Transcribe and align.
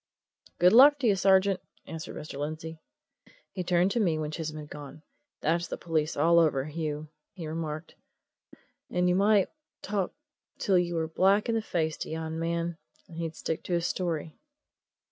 "Good 0.57 0.73
luck 0.73 0.97
to 0.97 1.07
you, 1.07 1.15
sergeant!" 1.15 1.59
answered 1.85 2.15
Mr. 2.15 2.39
Lindsey. 2.39 2.79
He 3.51 3.63
turned 3.63 3.91
to 3.91 3.99
me 3.99 4.17
when 4.17 4.31
Chisholm 4.31 4.57
had 4.57 4.71
gone. 4.71 5.03
"That's 5.41 5.67
the 5.67 5.77
police 5.77 6.17
all 6.17 6.39
over, 6.39 6.65
Hugh," 6.65 7.09
he 7.33 7.45
remarked. 7.45 7.93
"And 8.89 9.07
you 9.07 9.13
might 9.13 9.49
talk 9.83 10.11
till 10.57 10.79
you 10.79 10.95
were 10.95 11.07
black 11.07 11.49
in 11.49 11.53
the 11.53 11.61
face 11.61 11.97
to 11.97 12.09
yon 12.09 12.39
man, 12.39 12.79
and 13.07 13.17
he'd 13.19 13.35
stick 13.35 13.61
to 13.65 13.73
his 13.73 13.85
story." 13.85 14.39